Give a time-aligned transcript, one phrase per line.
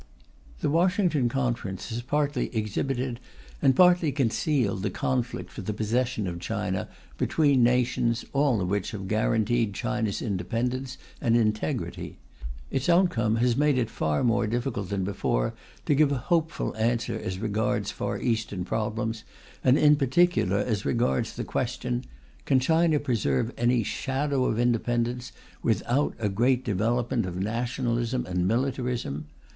[0.61, 3.19] The Washington Conference has partly exhibited
[3.61, 6.87] and partly concealed the conflict for the possession of China
[7.19, 12.17] between nations all of which have guaranteed China's independence and integrity.
[12.71, 15.53] Its outcome has made it far more difficult than before
[15.85, 19.23] to give a hopeful answer as regards Far Eastern problems,
[19.63, 22.05] and in particular as regards the question:
[22.45, 25.31] Can China preserve any shadow of independence
[25.61, 29.27] without a great development of nationalism and militarism?